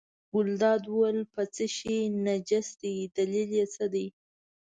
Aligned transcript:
ګلداد 0.33 0.81
وویل 0.87 1.19
په 1.33 1.41
څه 1.53 1.65
شي 1.75 1.97
نجس 2.25 2.67
دی 2.81 2.95
دلیل 3.17 3.49
یې 3.59 3.65
څه 3.73 3.85
دی. 3.93 4.07